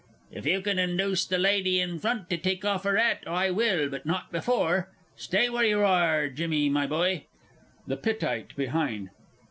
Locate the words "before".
4.31-4.89